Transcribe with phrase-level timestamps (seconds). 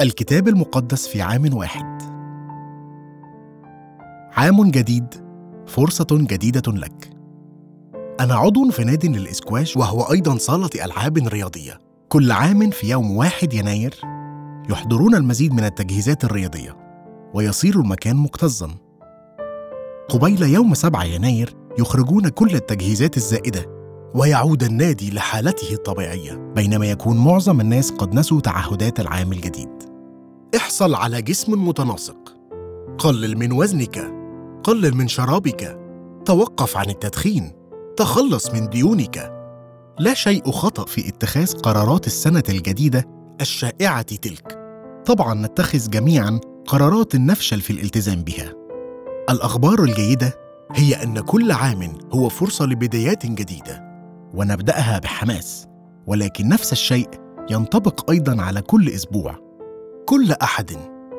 [0.00, 2.02] الكتاب المقدس في عام واحد.
[4.36, 5.06] عام جديد
[5.66, 7.10] فرصة جديدة لك.
[8.20, 11.80] أنا عضو في نادي للإسكواش وهو أيضا صالة ألعاب رياضية.
[12.08, 13.94] كل عام في يوم واحد يناير
[14.70, 16.76] يحضرون المزيد من التجهيزات الرياضية
[17.34, 18.70] ويصير المكان مكتظا.
[20.08, 23.73] قبيل يوم 7 يناير يخرجون كل التجهيزات الزائدة
[24.14, 29.68] ويعود النادي لحالته الطبيعية بينما يكون معظم الناس قد نسوا تعهدات العام الجديد.
[30.56, 32.36] احصل على جسم متناسق.
[32.98, 34.12] قلل من وزنك.
[34.62, 35.78] قلل من شرابك.
[36.24, 37.52] توقف عن التدخين.
[37.96, 39.32] تخلص من ديونك.
[39.98, 43.04] لا شيء خطأ في اتخاذ قرارات السنة الجديدة
[43.40, 44.58] الشائعة تلك.
[45.06, 48.52] طبعا نتخذ جميعا قرارات نفشل في الالتزام بها.
[49.30, 50.34] الأخبار الجيدة
[50.72, 53.93] هي أن كل عام هو فرصة لبدايات جديدة.
[54.36, 55.66] ونبدأها بحماس
[56.06, 57.08] ولكن نفس الشيء
[57.50, 59.36] ينطبق أيضا على كل أسبوع.
[60.06, 60.70] كل أحد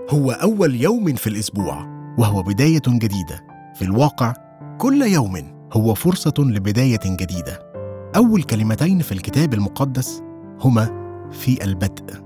[0.10, 1.86] هو أول يوم في الأسبوع
[2.20, 3.46] وهو بداية جديدة.
[3.76, 4.34] في الواقع
[4.78, 5.38] كل يوم
[5.74, 7.72] هو فرصة لبداية جديدة.
[8.16, 10.22] أول كلمتين في الكتاب المقدس
[10.62, 10.86] هما
[11.32, 12.26] في البدء.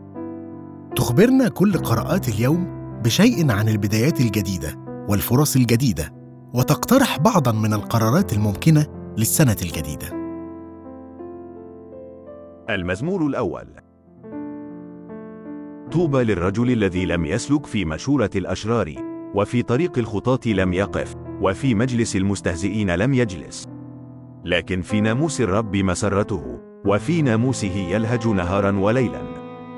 [0.95, 2.67] تخبرنا كل قراءات اليوم
[3.03, 4.75] بشيء عن البدايات الجديدة
[5.09, 6.13] والفرص الجديدة
[6.53, 8.85] وتقترح بعضا من القرارات الممكنة
[9.17, 10.28] للسنة الجديدة.
[12.69, 13.65] المزمور الأول.
[15.91, 18.93] طوبى للرجل الذي لم يسلك في مشورة الأشرار
[19.35, 23.67] وفي طريق الخطاة لم يقف وفي مجلس المستهزئين لم يجلس.
[24.45, 29.21] لكن في ناموس الرب مسرته وفي ناموسه يلهج نهارا وليلا.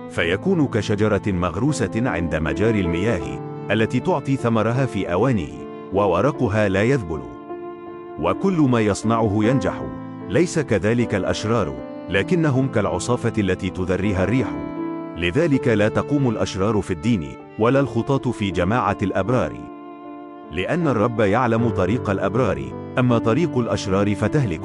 [0.09, 3.39] فيكون كشجرة مغروسة عند مجاري المياه
[3.71, 5.49] التي تعطي ثمرها في أوانه
[5.93, 7.21] وورقها لا يذبل.
[8.19, 9.83] وكل ما يصنعه ينجح.
[10.29, 11.90] ليس كذلك الأشرار.
[12.11, 14.47] لكنهم كالعصافة التي تذريها الريح.
[15.17, 19.53] لذلك لا تقوم الأشرار في الدين ولا الخطاة في جماعة الأبرار.
[20.51, 22.63] لأن الرب يعلم طريق الأبرار
[22.99, 24.61] أما طريق الأشرار فتهلك.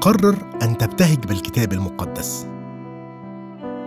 [0.00, 2.46] قرر أن تبتهج بالكتاب المقدس.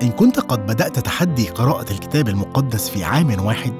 [0.03, 3.73] إن كنت قد بدأت تحدي قراءة الكتاب المقدس في عام واحد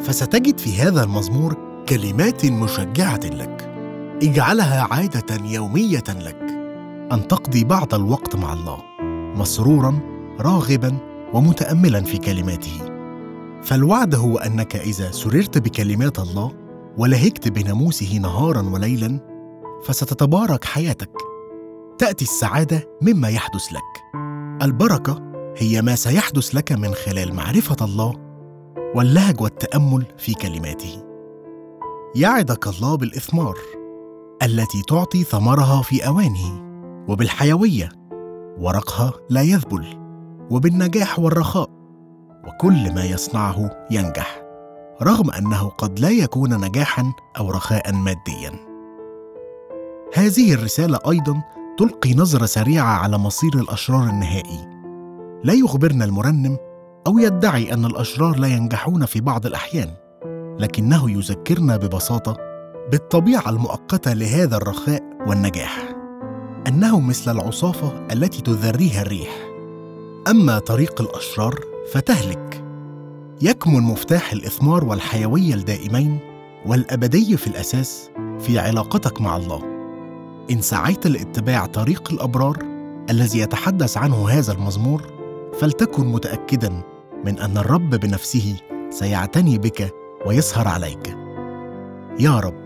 [0.00, 1.56] فستجد في هذا المزمور
[1.88, 3.65] كلمات مشجعة لك.
[4.22, 6.42] اجعلها عادة يومية لك.
[7.12, 8.78] أن تقضي بعض الوقت مع الله.
[9.36, 10.00] مسرورا
[10.40, 10.98] راغبا
[11.32, 12.80] ومتأملا في كلماته.
[13.62, 16.52] فالوعد هو أنك إذا سررت بكلمات الله
[16.98, 19.20] ولهجت بناموسه نهارا وليلا
[19.84, 21.10] فستتبارك حياتك.
[21.98, 24.16] تأتي السعادة مما يحدث لك.
[24.62, 25.22] البركة
[25.56, 28.12] هي ما سيحدث لك من خلال معرفة الله
[28.94, 31.02] واللهج والتأمل في كلماته.
[32.14, 33.56] يعدك الله بالإثمار.
[34.42, 36.62] التي تعطي ثمرها في أوانه
[37.08, 37.88] وبالحيوية
[38.58, 39.86] ورقها لا يذبل
[40.50, 41.70] وبالنجاح والرخاء
[42.46, 44.42] وكل ما يصنعه ينجح
[45.02, 48.66] رغم أنه قد لا يكون نجاحا أو رخاء ماديا.
[50.14, 51.42] هذه الرسالة أيضا
[51.78, 54.68] تلقي نظرة سريعة على مصير الأشرار النهائي.
[55.44, 56.56] لا يخبرنا المرنم
[57.06, 59.90] أو يدعي أن الأشرار لا ينجحون في بعض الأحيان
[60.58, 62.36] لكنه يذكرنا ببساطة
[62.90, 65.96] بالطبيعة المؤقتة لهذا الرخاء والنجاح
[66.68, 69.30] أنه مثل العصافة التي تذريها الريح.
[70.28, 71.60] أما طريق الأشرار
[71.92, 72.64] فتهلك.
[73.42, 76.18] يكمن مفتاح الإثمار والحيوية الدائمين
[76.66, 79.62] والأبدي في الأساس في علاقتك مع الله.
[80.50, 82.58] إن سعيت لاتباع طريق الأبرار
[83.10, 85.02] الذي يتحدث عنه هذا المزمور
[85.60, 86.82] فلتكن متاكدا
[87.24, 88.56] من أن الرب بنفسه
[88.90, 89.94] سيعتني بك
[90.26, 91.16] ويسهر عليك.
[92.18, 92.65] يا رب.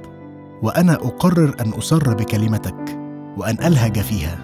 [0.62, 2.98] وأنا أقرر أن اسر بكلمتك
[3.36, 4.38] وأن ألهج فيها.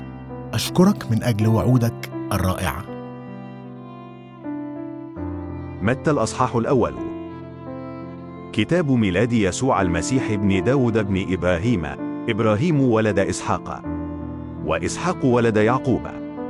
[0.52, 2.84] أشكرك من أجل وعودك الرائعة.
[5.82, 6.94] متى الأصحاح الأول؟
[8.52, 11.86] كتاب ميلاد يسوع المسيح ابن داود ابن إبراهيم.
[12.28, 13.82] إبراهيم ولد إسحاق.
[14.66, 16.02] وإسحاق ولد يعقوب.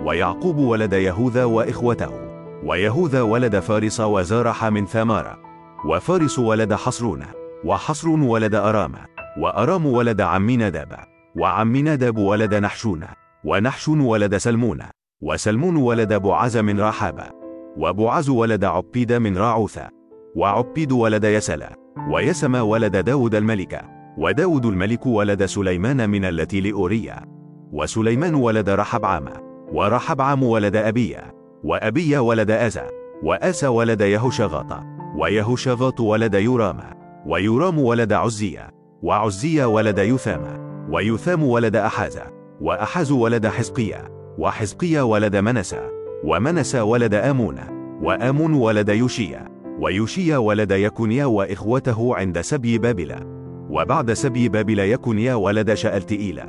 [0.05, 2.11] ويعقوب ولد يهوذا وإخوته.
[2.65, 5.39] ويهوذا ولد فارس وزارح من ثمار
[5.85, 7.23] وفارس ولد حصرون.
[7.65, 8.93] وحصرون ولد أرام
[9.39, 10.99] وأرام ولد عميناداب
[11.37, 13.05] وعميناداب ولد نحشون
[13.45, 14.83] ونحشون ولد سلمون
[15.23, 17.25] وسلمون ولد بعز من رحابة
[17.77, 19.89] وبعز ولد عبيد من راعوثة
[20.37, 21.73] وعبيد ولد يسلا
[22.11, 23.85] ويسم ولد داود الملك
[24.19, 27.25] وداود الملك ولد سليمان من التي لأوريا
[27.73, 29.25] وسليمان ولد رحبعام
[29.73, 31.33] ورحبعام ولد أبيا
[31.65, 32.87] وأبيا ولد أزا
[33.23, 34.83] وأسى ولد يهوشغاط
[35.19, 36.81] ويهوشغاط ولد يورام
[37.27, 40.43] ويورام ولد عزيا وعزيا ولد يثام
[40.91, 42.27] ويثام ولد أحازا
[42.61, 44.09] وأحاز ولد حزقيا
[44.39, 45.91] وحزقيا ولد منسى
[46.25, 47.57] ومنسى ولد آمون
[48.03, 53.15] وآمون ولد يوشيا ويوشيا ولد يكونيا وإخوته عند سبي بابل.
[53.71, 56.41] وبعد سبي بابل يكونيا ولد شألتئيل.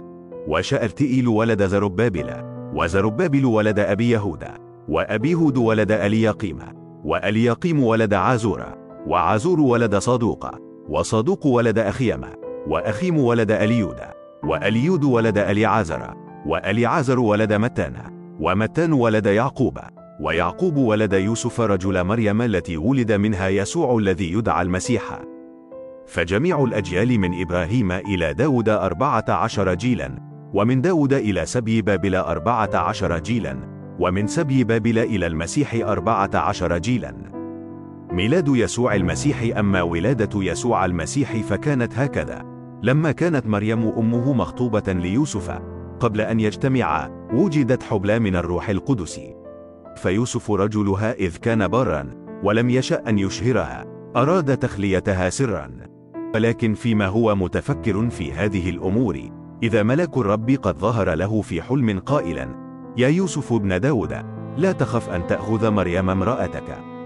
[0.47, 2.33] وشألتئيل ولد زربابل.
[2.75, 4.53] وزربابل ولد أبي يهودا
[4.89, 6.59] وأبي هود ولد ألياقيم.
[7.03, 8.65] وألياقيم ولد عازور.
[9.07, 10.66] وعازور ولد صادوق.
[10.89, 12.21] وصادوق ولد أخيم
[12.67, 13.99] وأخيم ولد أليود
[14.43, 16.13] وأليود ولد أليعازر
[16.45, 17.93] وأليعازر ولد متان
[18.39, 19.79] ومتان ولد يعقوب
[20.21, 25.19] ويعقوب ولد يوسف رجل مريم التي ولد منها يسوع الذي يدعى المسيح.
[26.07, 30.19] فجميع الأجيال من إبراهيم إلى داود أربعة عشر جيلا
[30.53, 33.57] ومن داود إلى سبي بابل أربعة عشر جيلا
[33.99, 37.36] ومن سبي بابل إلى المسيح أربعة عشر جيلا.
[38.17, 42.45] ميلاد يسوع المسيح أما ولادة يسوع المسيح فكانت هكذا.
[42.83, 45.59] لما كانت مريم أمه مخطوبة ليوسف
[45.99, 49.19] قبل أن يجتمعا وجدت حبلى من الروح القدس.
[49.95, 52.09] فيوسف رجلها إذ كان بارا
[52.43, 53.85] ولم يشأ أن يشهرها.
[54.15, 55.71] أراد تخليتها سرا.
[56.35, 59.29] ولكن فيما هو متفكر في هذه الأمور
[59.63, 62.47] إذا ملك الرب قد ظهر له في حلم قائلا
[62.97, 64.13] يا يوسف ابن داود
[64.57, 66.96] لا تخف أن تأخذ مريم امرأتك.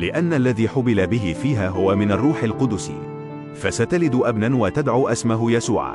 [0.00, 2.92] لأن الذي حبل به فيها هو من الروح القدس.
[3.54, 5.94] فستلد أبنا وتدعو اسمه يسوع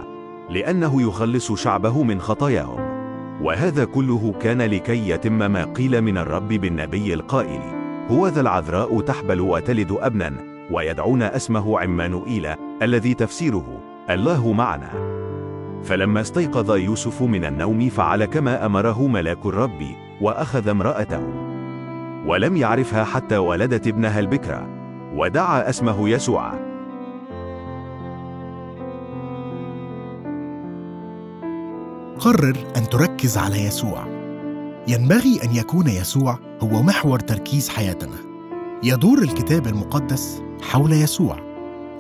[0.50, 2.96] لأنه يخلص شعبه من خطاياهم.
[3.42, 7.62] وهذا كله كان لكي يتم ما قيل من الرب بالنبي القائل
[8.12, 10.34] هو ذا العذراء تحبل وتلد أبنا
[10.72, 12.48] ويدعون اسمه عمانوئيل
[12.82, 14.90] الذي تفسيره الله معنا
[15.84, 19.82] فلما استيقظ يوسف من النوم فعل كما أمره ملاك الرب
[20.22, 21.45] وأخذ امرأته.
[22.26, 24.68] ولم يعرفها حتى ولدت ابنها البكرة
[25.16, 26.52] ودعا اسمه يسوع.
[32.20, 34.06] قرر أن تركز على يسوع.
[34.88, 38.18] ينبغي أن يكون يسوع هو محور تركيز حياتنا.
[38.84, 41.38] يدور الكتاب المقدس حول يسوع.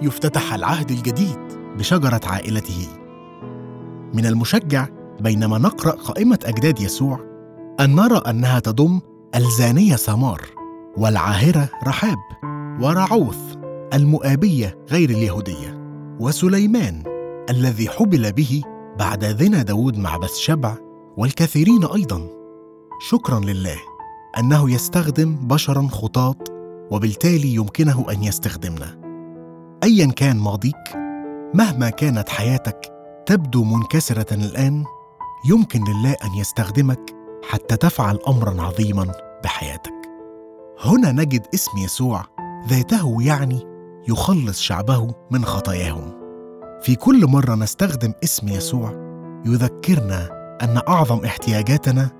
[0.01, 1.39] يفتتح العهد الجديد
[1.77, 2.88] بشجرة عائلته.
[4.13, 4.88] من المشجع
[5.19, 7.19] بينما نقرأ قائمة أجداد يسوع
[7.80, 9.00] أن نرى أنها تضم
[9.36, 10.42] الزانية سمار
[10.98, 12.18] والعاهرة رحاب
[12.82, 13.56] ورعوث
[13.94, 15.78] المؤابية غير اليهودية
[16.20, 17.04] وسليمان
[17.50, 18.62] الذي حبل به
[19.00, 20.76] بعد ذنا داود مع بثشبع
[21.18, 22.30] والكثيرين أيضا.
[23.10, 23.78] شكرا لله
[24.40, 26.38] أنه يستخدم بشرا خطاة
[26.92, 29.00] وبالتالي يمكنه أن يستخدمنا.
[29.84, 30.96] أيا كان ماضيك
[31.54, 32.94] مهما كانت حياتك
[33.26, 34.84] تبدو منكسرة الآن
[35.50, 37.15] يمكن لله أن يستخدمك
[37.50, 39.12] حتى تفعل أمرا عظيما
[39.44, 39.94] بحياتك.
[40.84, 42.26] هنا نجد اسم يسوع
[42.70, 43.64] ذاته يعني
[44.08, 46.14] يخلص شعبه من خطاياهم.
[46.82, 48.92] في كل مرة نستخدم اسم يسوع
[49.46, 50.30] يذكرنا
[50.62, 52.12] أن أعظم احتياجاتنا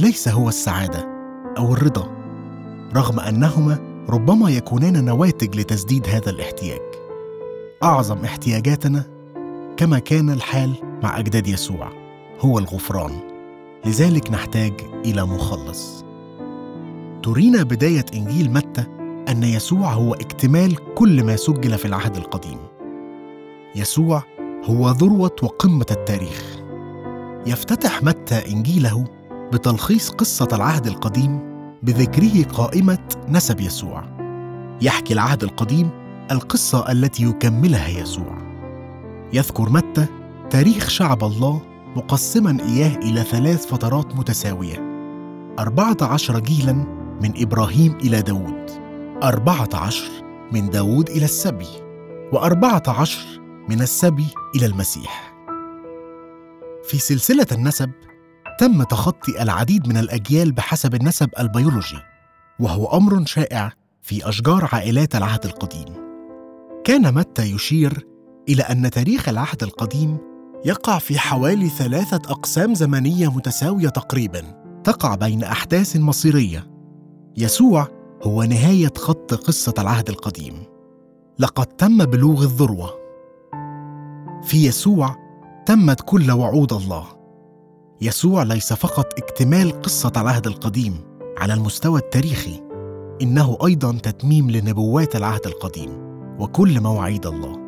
[0.00, 1.08] ليس هو السعادة
[1.58, 2.08] أو الرضا
[2.96, 6.80] رغم أنهما ربما يكونان نواتج لتسديد هذا الاحتياج.
[7.82, 9.04] أعظم احتياجاتنا
[9.76, 11.92] كما كان الحال مع أجداد يسوع
[12.40, 13.33] هو الغفران.
[13.86, 14.72] لذلك نحتاج
[15.04, 16.04] إلى مخلص.
[17.22, 18.84] ترينا بداية إنجيل متى
[19.28, 22.58] أن يسوع هو اكتمال كل ما سجل في العهد القديم.
[23.76, 24.22] يسوع
[24.64, 26.56] هو ذروة وقمة التاريخ.
[27.46, 29.04] يفتتح متى إنجيله
[29.52, 31.40] بتلخيص قصة العهد القديم
[31.82, 34.04] بذكره قائمة نسب يسوع.
[34.82, 35.90] يحكي العهد القديم
[36.30, 38.38] القصة التي يكملها يسوع.
[39.32, 40.06] يذكر متى
[40.50, 44.76] تاريخ شعب الله مقسما إياه إلى ثلاث فترات متساوية.
[45.58, 46.72] أربعة عشر جيلا
[47.22, 48.70] من إبراهيم إلى داود.
[49.22, 50.10] أربعة عشر
[50.52, 51.68] من داود إلى السبي.
[52.32, 55.34] وأربعة عشر من السبي إلى المسيح.
[56.84, 57.90] في سلسلة النسب
[58.58, 61.98] تم تخطي العديد من الأجيال بحسب النسب البيولوجي
[62.60, 63.72] وهو أمر شائع
[64.02, 66.04] في أشجار عائلات العهد القديم.
[66.84, 68.06] كان متى يشير
[68.48, 70.33] إلى أن تاريخ العهد القديم
[70.64, 74.42] يقع في حوالي ثلاثة أقسام زمنية متساوية تقريبا.
[74.84, 76.66] تقع بين أحداث مصيرية.
[77.36, 77.88] يسوع
[78.22, 80.62] هو نهاية خط قصة العهد القديم.
[81.38, 82.90] لقد تم بلوغ الذروة.
[84.42, 85.16] في يسوع
[85.66, 87.04] تمت كل وعود الله.
[88.00, 90.94] يسوع ليس فقط اكتمال قصة العهد القديم
[91.38, 92.60] على المستوى التاريخي
[93.22, 95.90] إنه أيضا تتميم لنبوات العهد القديم
[96.38, 97.58] وكل مواعيد الله.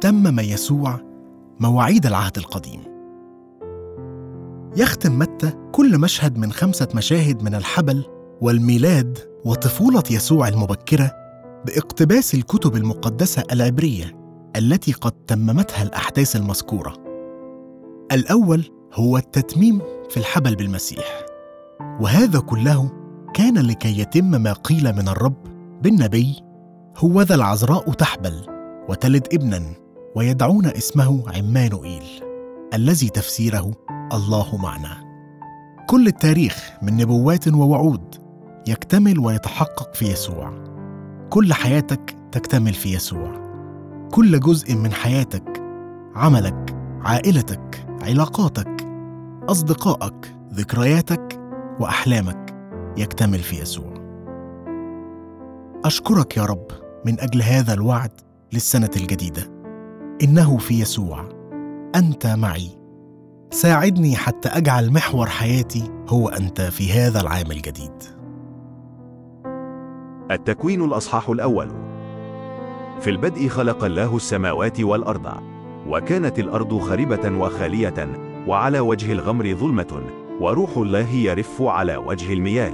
[0.00, 1.13] تمم يسوع
[1.60, 2.80] مواعيد العهد القديم
[4.76, 8.04] يختم متى كل مشهد من خمسة مشاهد من الحبل
[8.40, 11.12] والميلاد وطفولة يسوع المبكرة
[11.66, 14.16] باقتباس الكتب المقدسة العبرية
[14.56, 16.94] التي قد تممتها الأحداث المذكورة.
[18.12, 21.24] الأول هو التتميم في الحبل بالمسيح،
[22.00, 22.90] وهذا كله
[23.34, 25.36] كان لكي يتم ما قيل من الرب
[25.82, 26.34] بالنبي
[26.98, 28.46] هوذا العذراء تحبل
[28.88, 29.83] وتلد ابنا
[30.14, 32.02] ويدعون اسمه عمانوئيل
[32.74, 33.72] الذي تفسيره
[34.12, 34.96] الله معنا.
[35.88, 38.14] كل التاريخ من نبوات ووعود
[38.68, 40.54] يكتمل ويتحقق في يسوع.
[41.30, 43.44] كل حياتك تكتمل في يسوع.
[44.12, 45.62] كل جزء من حياتك
[46.14, 48.86] عملك عائلتك علاقاتك
[49.48, 51.40] أصدقائك ذكرياتك
[51.80, 52.54] وأحلامك
[52.96, 53.94] يكتمل في يسوع.
[55.84, 56.66] أشكرك يا رب
[57.06, 58.12] من أجل هذا الوعد
[58.52, 59.53] للسنة الجديدة.
[60.22, 61.24] إنه في يسوع.
[61.96, 62.70] أنت معي.
[63.50, 68.02] ساعدني حتى أجعل محور حياتي هو أنت في هذا العام الجديد.
[70.30, 71.68] التكوين الأصحاح الأول.
[73.00, 75.26] في البدء خلق الله السماوات والأرض
[75.88, 78.08] وكانت الأرض خربة وخالية
[78.48, 80.02] وعلى وجه الغمر ظلمة
[80.40, 82.72] وروح الله يرف على وجه المياه.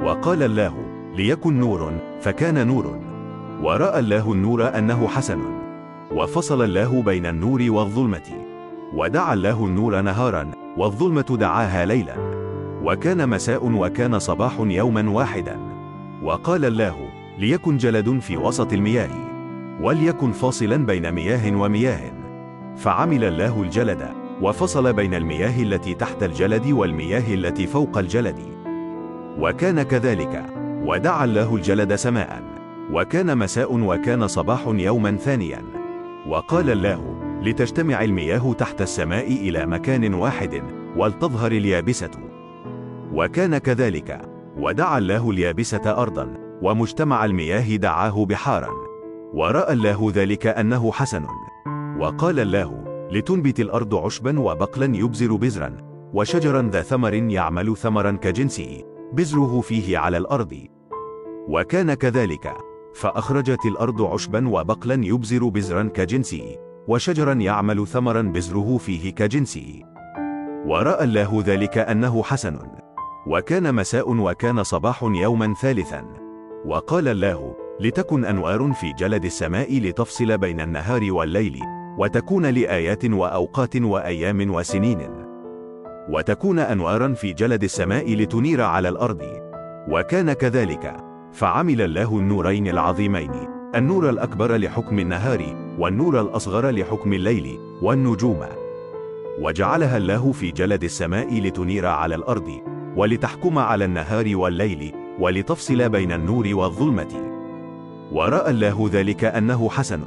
[0.00, 0.74] وقال الله
[1.14, 3.00] ليكن نور فكان نور.
[3.62, 5.57] ورأى الله النور أنه حسن.
[6.18, 8.46] وفصل الله بين النور والظلمة.
[8.94, 12.14] ودعا الله النور نهارا والظلمة دعاها ليلا.
[12.82, 15.58] وكان مساء وكان صباح يوما واحدا.
[16.22, 16.96] وقال الله
[17.38, 19.10] ليكن جلد في وسط المياه.
[19.80, 22.12] وليكن فاصلا بين مياه ومياه.
[22.76, 24.08] فعمل الله الجلد
[24.42, 28.38] وفصل بين المياه التي تحت الجلد والمياه التي فوق الجلد.
[29.38, 30.46] وكان كذلك.
[30.84, 32.42] ودعا الله الجلد سماء.
[32.92, 35.77] وكان مساء وكان صباح يوما ثانيا.
[36.28, 40.62] وقال الله لتجتمع المياه تحت السماء إلى مكان واحد
[40.96, 42.10] ولتظهر اليابسة.
[43.12, 44.20] وكان كذلك.
[44.56, 48.68] ودعا الله اليابسة أرضا ومجتمع المياه دعاه بحارا.
[49.34, 51.26] ورأى الله ذلك أنه حسن.
[51.98, 55.76] وقال الله لتنبت الأرض عشبا وبقلا يبزر بزرا
[56.14, 60.66] وشجرا ذا ثمر يعمل ثمرا كجنسه بزره فيه على الأرض.
[61.48, 62.67] وكان كذلك.
[62.98, 66.56] فأخرجت الأرض عشبا وبقلا يبزر بزرا كجنسه
[66.88, 69.82] وشجرا يعمل ثمرا بزره فيه كجنسه.
[70.66, 72.58] ورأى الله ذلك أنه حسن.
[73.26, 76.04] وكان مساء وكان صباح يوما ثالثا.
[76.66, 81.60] وقال الله لتكن أنوار في جلد السماء لتفصل بين النهار والليل
[81.98, 85.10] وتكون لآيات وأوقات وأيام وسنين.
[86.10, 89.22] وتكون أنوارا في جلد السماء لتنير على الأرض.
[89.90, 91.07] وكان كذلك.
[91.32, 93.30] فعمل الله النورين العظيمين.
[93.74, 98.40] النور الأكبر لحكم النهار والنور الأصغر لحكم الليل والنجوم.
[99.40, 102.50] وجعلها الله في جلد السماء لتنير على الأرض
[102.96, 107.38] ولتحكم على النهار والليل ولتفصل بين النور والظلمة.
[108.12, 110.00] ورأى الله ذلك أنه حسن.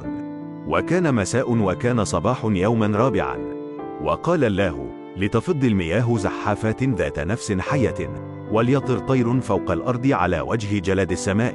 [0.68, 3.38] وكان مساء وكان صباح يوما رابعا.
[4.02, 4.86] وقال الله
[5.16, 8.31] لتفض المياه زحافات ذات نفس حية.
[8.52, 11.54] وليطر طير فوق الأرض على وجه جلد السماء.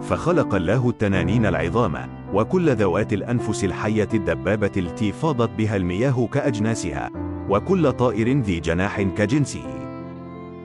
[0.00, 1.94] فخلق الله التنانين العظام
[2.34, 7.10] وكل ذوات الأنفس الحية الدبابة التي فاضت بها المياه كأجناسها
[7.48, 9.64] وكل طائر ذي جناح كجنسه.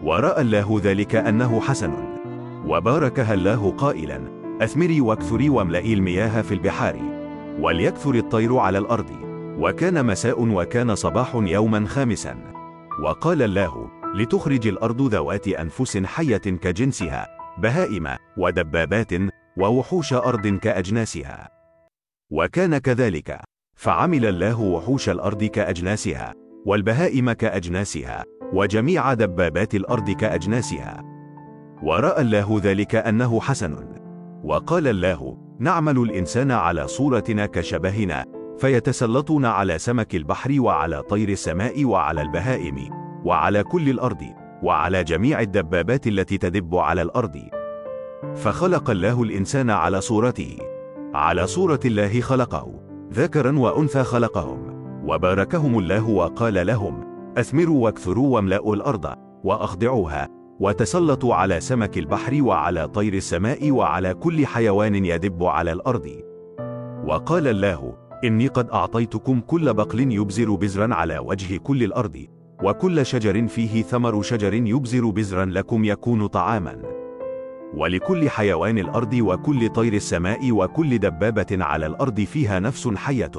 [0.04, 1.94] ورأى الله ذلك أنه حسن.
[2.66, 4.22] وباركها الله قائلا
[4.62, 7.00] أثمري واكثري واملئي المياه في البحار
[7.60, 9.10] وليكثر الطير على الأرض.
[9.60, 12.38] وكان مساء وكان صباح يوما خامسا.
[13.04, 19.12] وقال الله لتخرج الأرض ذوات أنفس حية كجنسها بهائم ودبابات
[19.58, 21.50] ووحوش أرض كأجناسها.
[22.32, 23.40] وكان كذلك.
[23.76, 26.34] فعمل الله وحوش الأرض كأجناسها
[26.66, 28.24] والبهائم كأجناسها
[28.54, 31.04] وجميع دبابات الأرض كأجناسها.
[31.84, 34.00] ورأى الله ذلك أنه حسن.
[34.44, 38.26] وقال الله نعمل الإنسان على صورتنا كشبهنا
[38.58, 42.99] فيتسلطون على سمك البحر وعلى طير السماء وعلى البهائم.
[43.26, 44.24] وعلى كل الأرض
[44.64, 47.38] وعلى جميع الدبابات التي تدب على الأرض.
[48.36, 50.58] فخلق الله الإنسان على صورته.
[51.14, 52.82] على صورة الله خلقه.
[53.14, 54.80] ذكرا وأنثى خلقهم.
[55.08, 57.04] وباركهم الله وقال لهم
[57.38, 60.28] أثمروا واكثروا واملأوا الأرض وأخضعوها
[60.60, 66.10] وتسلطوا على سمك البحر وعلى طير السماء وعلى كل حيوان يدب على الأرض.
[67.08, 72.26] وقال الله إني قد أعطيتكم كل بقل يبزر بزرا على وجه كل الأرض
[72.64, 76.82] وكل شجر فيه ثمر شجر يبزر بزرا لكم يكون طعاما.
[77.74, 83.32] ولكل حيوان الأرض وكل طير السماء وكل دبابة على الأرض فيها نفس حية.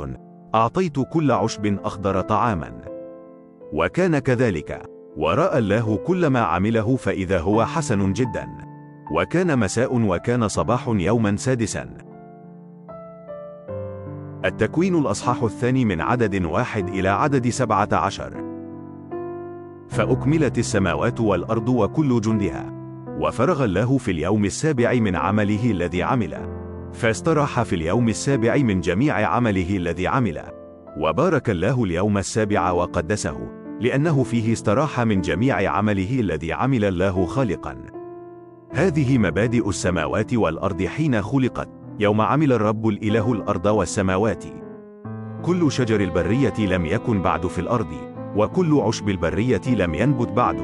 [0.55, 2.81] أعطيت كل عشب أخضر طعاما.
[3.73, 4.83] وكان كذلك.
[5.17, 8.49] ورأى الله كل ما عمله فإذا هو حسن جدا.
[9.17, 11.91] وكان مساء وكان صباح يوما سادسا.
[14.45, 18.50] التكوين الأصحاح الثاني من عدد واحد إلى عدد سبعة عشر.
[19.91, 22.73] فأكملت السماوات والأرض وكل جندها
[23.21, 26.39] وفرغ الله في اليوم السابع من عمله الذي عمل.
[26.93, 30.43] فاستراح في اليوم السابع من جميع عمله الذي عمل.
[30.99, 33.39] وبارك الله اليوم السابع وقدسه
[33.81, 37.77] لأنه فيه استراح من جميع عمله الذي عمل الله خالقا.
[38.73, 41.69] هذه مبادئ السماوات والأرض حين خلقت
[42.01, 44.45] يوم عمل الرب الإله الأرض والسماوات.
[45.43, 48.10] كل شجر البرية لم يكن بعد في الأرض.
[48.37, 50.57] وكل عشب البرية لم ينبت بعد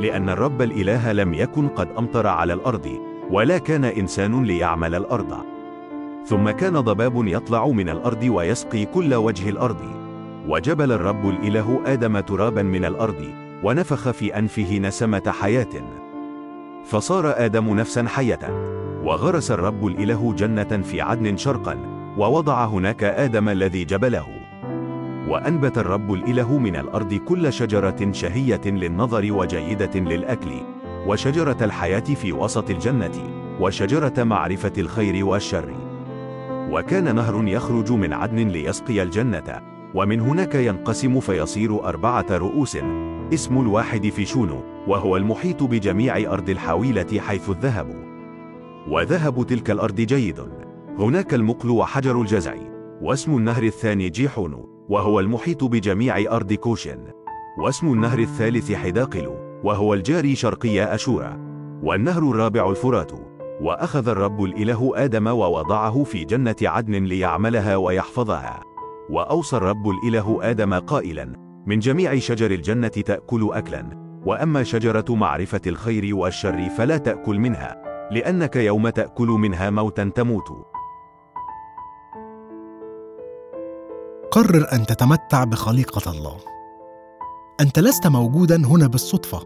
[0.00, 3.00] لأن الرب الإله لم يكن قد أمطر على الأرض
[3.30, 5.36] ولا كان إنسان ليعمل الأرض.
[6.26, 9.80] ثم كان ضباب يطلع من الأرض ويسقي كل وجه الأرض.
[10.48, 13.24] وجبل الرب الإله آدم ترابا من الأرض
[13.64, 16.00] ونفخ في أنفه نسمة حياة.
[16.84, 18.70] فصار آدم نفسا حية
[19.04, 21.78] وغرس الرب الإله جنة في عدن شرقا
[22.18, 24.39] ووضع هناك آدم الذي جبله.
[25.30, 30.50] وأنبت الرب الإله من الأرض كل شجرة شهية للنظر وجيدة للأكل
[31.06, 33.12] وشجرة الحياة في وسط الجنة
[33.60, 35.74] وشجرة معرفة الخير والشر.
[36.70, 39.60] وكان نهر يخرج من عدن ليسقي الجنة
[39.94, 42.78] ومن هناك ينقسم فيصير أربعة رؤوس
[43.34, 47.94] اسم الواحد فيشون وهو المحيط بجميع أرض الحويلة حيث الذهب.
[48.88, 50.40] وذهب تلك الأرض جيد.
[50.98, 52.54] هناك المقل وحجر الجزع
[53.02, 56.98] واسم النهر الثاني جيحون وهو المحيط بجميع أرض كوشن.
[57.58, 61.38] واسم النهر الثالث حداقل وهو الجاري شرقي أشورا
[61.82, 63.12] والنهر الرابع الفرات.
[63.60, 68.60] وأخذ الرب الإله آدم ووضعه في جنة عدن ليعملها ويحفظها.
[69.10, 71.32] وأوصى الرب الإله آدم قائلا
[71.66, 78.56] من جميع شجر الجنة تأكل أكلا وأما شجرة معرفة الخير والشر فلا تأكل منها لأنك
[78.56, 80.48] يوم تأكل منها موتا تموت.
[84.32, 86.36] قرر أن تتمتع بخليقة الله.
[87.60, 89.42] أنت لست موجودا هنا بالصدفة.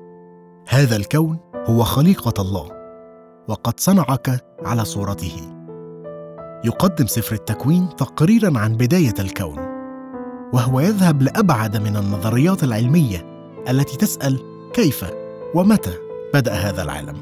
[0.69, 2.69] هذا الكون هو خليقة الله
[3.49, 5.33] وقد صنعك على صورته.
[6.65, 9.59] يقدم سفر التكوين تقريرا عن بداية الكون
[10.53, 13.27] وهو يذهب لأبعد من النظريات العلمية
[13.69, 14.41] التي تسأل
[14.73, 15.05] كيف
[15.55, 15.95] ومتى
[16.35, 17.17] بدأ هذا العالم.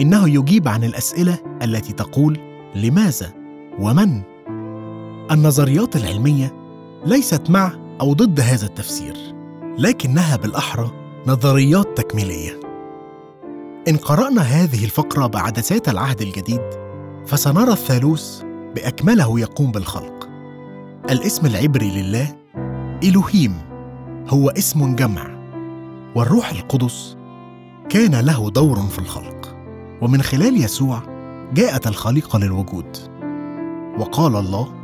[0.00, 2.38] إنه يجيب عن الأسئلة التي تقول
[2.74, 3.32] لماذا
[3.80, 4.22] ومن.
[5.30, 6.57] النظريات العلمية
[7.06, 9.16] ليست مع أو ضد هذا التفسير
[9.78, 10.90] لكنها بالأحرى
[11.26, 12.60] نظريات تكميلية
[13.88, 16.60] إن قرأنا هذه الفقرة بعدسات العهد الجديد
[17.26, 18.42] فسنرى الثالوث
[18.74, 20.28] بأكمله يقوم بالخلق.
[21.10, 22.36] الاسم العبري لله
[23.04, 23.54] إلوهيم
[24.28, 25.26] هو اسم جمع،
[26.14, 27.16] والروح القدس
[27.88, 29.56] كان له دور في الخلق،
[30.02, 31.02] ومن خلال يسوع
[31.54, 32.96] جاءت الخليقة للوجود.
[33.98, 34.77] وقال الله: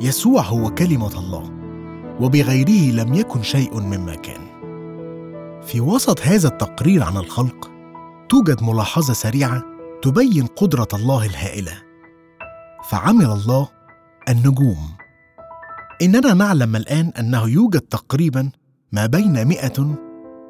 [0.00, 1.50] يسوع هو كلمة الله،
[2.20, 4.40] وبغيره لم يكن شيء مما كان.
[5.62, 7.70] في وسط هذا التقرير عن الخلق
[8.28, 9.62] توجد ملاحظة سريعة
[10.02, 11.72] تبين قدرة الله الهائلة.
[12.90, 13.68] فعمل الله
[14.28, 14.78] النجوم.
[16.02, 18.50] إننا نعلم الآن أنه يوجد تقريبا
[18.92, 19.96] ما بين 100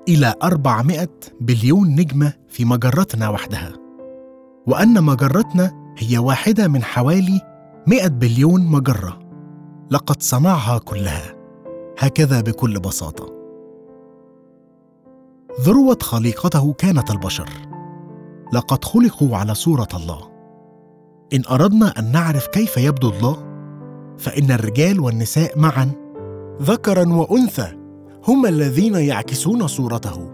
[0.08, 1.08] إلى 400
[1.40, 3.72] بليون نجمة في مجرتنا وحدها.
[4.66, 7.40] وأن مجرتنا هي واحدة من حوالي
[7.86, 9.29] 100 بليون مجرة.
[9.92, 11.34] لقد صنعها كلها.
[11.98, 13.32] هكذا بكل بساطة.
[15.60, 17.48] ذروة خليقته كانت البشر.
[18.52, 20.20] لقد خلقوا على صورة الله.
[21.34, 23.36] إن أردنا أن نعرف كيف يبدو الله
[24.18, 25.92] فإن الرجال والنساء معا.
[26.62, 27.76] ذكرا وأنثى
[28.28, 30.30] هم الذين يعكسون صورته.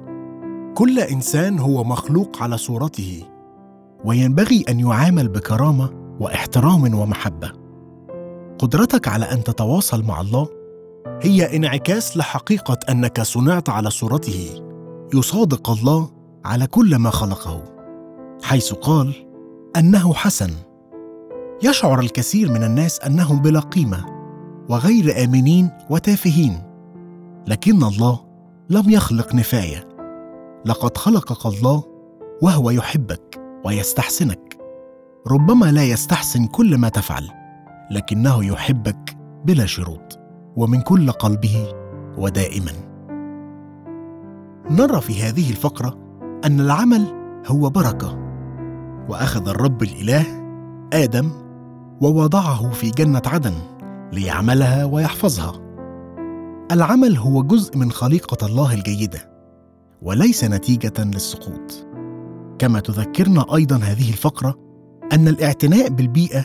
[0.75, 3.23] كل إنسان هو مخلوق على صورته.
[4.05, 5.91] وينبغي أن يعامل بكرامة
[6.21, 7.66] وإحترام ومحبة.
[8.59, 10.49] قدرتك على أن تتواصل مع الله
[11.23, 14.63] هي انعكاس لحقيقة أنك صنعت على صورته.
[15.15, 16.11] يصادق الله
[16.45, 17.65] على كل ما خلقه
[18.43, 19.15] حيث قال
[19.77, 20.51] أنه حسن.
[21.63, 24.07] يشعر الكثير من الناس انهم بلا قيمة
[24.69, 26.63] وغير آمنين وتافهين
[27.47, 28.21] لكن الله
[28.71, 29.89] لم يخلق نفاية.
[30.65, 31.85] لقد خلقك الله
[32.43, 34.57] وهو يحبك ويستحسنك
[35.27, 37.36] ربما لا يستحسن كل ما تفعل.
[37.91, 40.19] لكنه يحبك بلا شروط
[40.57, 41.67] ومن كل قلبه
[42.19, 42.73] ودائما.
[44.71, 45.99] نرى في هذه الفقرة
[46.45, 47.07] أن العمل
[47.47, 48.19] هو بركة
[49.09, 50.25] وأخذ الرب الإله
[50.93, 51.31] آدم
[52.01, 53.55] ووضعه في جنة عدن
[54.13, 55.53] ليعملها ويحفظها.
[56.73, 59.31] العمل هو جزء من خليقة الله الجيدة
[60.03, 61.87] وليس نتيجة للسقوط.
[62.59, 64.55] كما تذكرنا أيضا هذه الفقرة
[65.13, 66.45] أن الاعتناء بالبيئة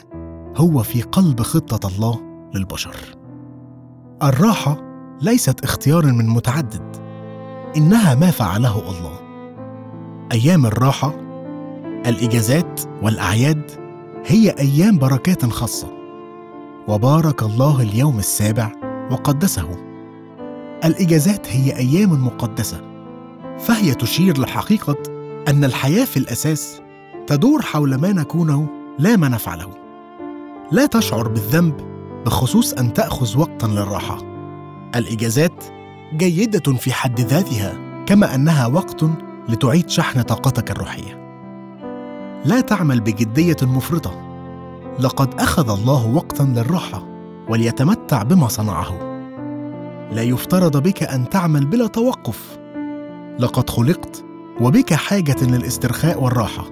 [0.57, 2.21] هو في قلب خطة الله
[2.55, 2.95] للبشر.
[4.23, 4.77] الراحة
[5.21, 6.95] ليست اختيار من متعدد
[7.77, 9.19] إنها ما فعله الله.
[10.31, 11.13] أيام الراحة
[12.05, 13.71] الإجازات والأعياد
[14.25, 15.87] هي أيام بركات خاصة.
[16.87, 18.71] وبارك الله اليوم السابع
[19.11, 19.69] وقدسه.
[20.85, 22.81] الإجازات هي أيام مقدسة
[23.59, 24.97] فهي تشير لحقيقة
[25.47, 26.81] أن الحياة في الأساس
[27.27, 28.67] تدور حول ما نكونه
[28.99, 29.80] لا ما نفعله.
[30.71, 31.73] لا تشعر بالذنب
[32.25, 34.17] بخصوص أن تأخذ وقتا للراحة.
[34.95, 35.63] الإجازات
[36.13, 37.73] جيدة في حد ذاتها
[38.05, 39.05] كما أنها وقت
[39.49, 41.21] لتعيد شحن طاقتك الروحية.
[42.45, 44.11] لا تعمل بجدية مفرطة.
[44.99, 47.07] لقد أخذ الله وقتا للراحة
[47.49, 49.21] وليتمتع بما صنعه.
[50.11, 52.59] لا يفترض بك أن تعمل بلا توقف.
[53.39, 54.25] لقد خلقت
[54.61, 56.63] وبك حاجة للاسترخاء والراحة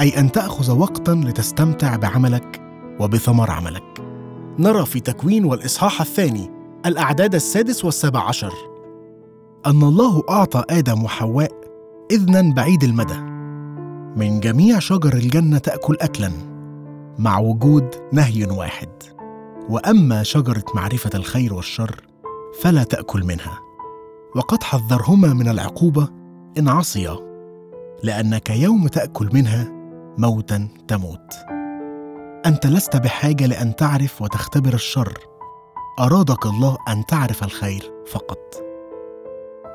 [0.00, 2.61] أي أن تأخذ وقتا لتستمتع بعملك
[3.00, 4.02] وبثمر عملك.
[4.58, 6.50] نرى في تكوين والإصحاح الثاني
[6.86, 8.52] الأعداد السادس والسابع عشر.
[9.66, 11.52] أن الله أعطى آدم وحواء
[12.10, 13.20] اذنا بعيد المدى.
[14.16, 16.30] من جميع شجر الجنة تأكل اكلا
[17.18, 18.88] مع وجود نهي واحد.
[19.68, 22.00] وأما شجرة معرفة الخير والشر
[22.60, 23.58] فلا تأكل منها.
[24.36, 26.08] وقد حذرهما من العقوبة
[26.58, 27.16] إن عصيا
[28.02, 29.72] لأنك يوم تأكل منها
[30.18, 31.51] موتا تموت.
[32.46, 35.18] أنت لست بحاجة لأن تعرف وتختبر الشر.
[35.98, 38.62] أرادك الله أن تعرف الخير فقط.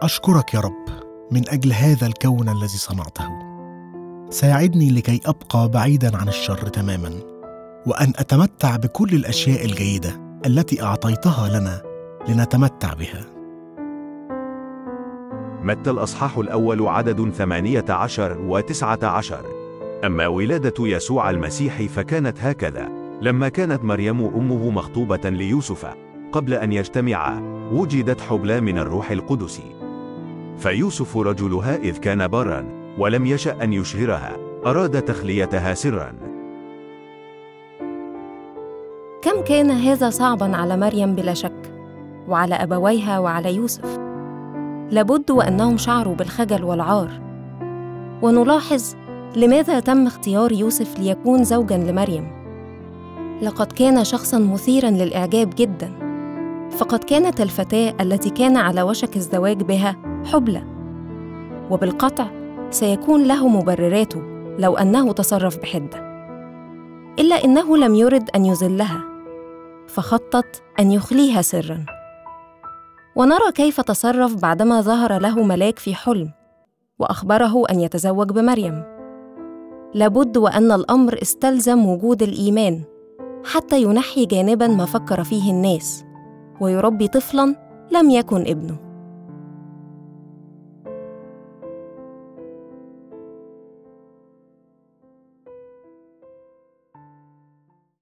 [0.02, 0.86] أشكرك يا رب
[1.32, 3.30] من أجل هذا الكون الذي صنعته.
[4.30, 7.10] ساعدني لكي أبقى بعيدا عن الشر تماما
[7.86, 11.82] وأن أتمتع بكل الأشياء الجيدة التي أعطيتها لنا
[12.28, 13.26] لنتمتع بها.
[15.64, 19.57] متى الأصحاح الأول عدد ثمانية عشر وتسعة عشر؟
[20.06, 22.90] أما ولادة يسوع المسيح فكانت هكذا.
[23.22, 25.94] لما كانت مريم أمه مخطوبة ليوسف
[26.32, 29.62] قبل أن يجتمعا وجدت حبلى من الروح القدس.
[30.58, 32.66] فيوسف رجلها إذ كان برا
[32.98, 34.38] ولم يشأ أن يشهرها.
[34.66, 36.14] أراد تخليتها سرا.
[39.22, 41.74] كم كان هذا صعبا على مريم بلا شك
[42.28, 44.00] وعلى أبويها وعلى يوسف.
[44.92, 47.10] لابد وأنهم شعروا بالخجل والعار.
[48.22, 48.96] ونلاحظ
[49.38, 52.28] لماذا تم اختيار يوسف ليكون زوجا لمريم؟
[53.42, 55.92] لقد كان شخصا مثيرا للإعجاب جدا.
[56.72, 59.96] فقد كانت الفتاة التي كان على وشك الزواج بها
[60.26, 60.64] حبلى.
[61.72, 62.28] وبالقطع
[62.70, 64.22] سيكون له مبرراته
[64.60, 65.98] لو أنه تصرف بحدة.
[67.20, 69.02] إلا إنه لم يرد أن يذلها
[69.88, 71.86] فخطط أن يخليها سرا.
[73.16, 76.32] ونرى كيف تصرف بعدما ظهر له ملاك في حلم
[77.00, 78.97] وأخبره أن يتزوج بمريم.
[79.94, 82.82] لابد وأن الأمر استلزم وجود الإيمان
[83.46, 86.04] حتى ينحي جانبا ما فكر فيه الناس
[86.62, 87.56] ويربي طفلا
[87.92, 88.87] لم يكن ابنه.